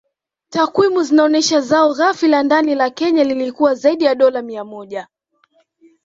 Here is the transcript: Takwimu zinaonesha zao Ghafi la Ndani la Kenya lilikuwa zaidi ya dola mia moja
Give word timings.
Takwimu 0.49 1.03
zinaonesha 1.03 1.61
zao 1.61 1.93
Ghafi 1.93 2.27
la 2.27 2.43
Ndani 2.43 2.75
la 2.75 2.89
Kenya 2.89 3.23
lilikuwa 3.23 3.75
zaidi 3.75 4.05
ya 4.05 4.15
dola 4.15 4.41
mia 4.41 4.65
moja 4.65 5.07